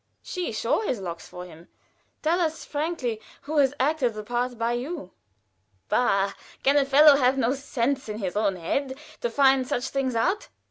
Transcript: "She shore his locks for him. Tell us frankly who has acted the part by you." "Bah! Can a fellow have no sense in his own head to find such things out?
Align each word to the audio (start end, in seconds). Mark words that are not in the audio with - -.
"She 0.23 0.51
shore 0.51 0.81
his 0.85 0.99
locks 0.99 1.27
for 1.27 1.45
him. 1.45 1.67
Tell 2.23 2.39
us 2.41 2.65
frankly 2.65 3.21
who 3.41 3.57
has 3.57 3.75
acted 3.79 4.15
the 4.15 4.23
part 4.23 4.57
by 4.57 4.73
you." 4.73 5.11
"Bah! 5.89 6.33
Can 6.63 6.75
a 6.75 6.85
fellow 6.85 7.17
have 7.17 7.37
no 7.37 7.53
sense 7.53 8.09
in 8.09 8.17
his 8.17 8.35
own 8.35 8.55
head 8.55 8.97
to 9.21 9.29
find 9.29 9.67
such 9.67 9.89
things 9.89 10.15
out? 10.15 10.47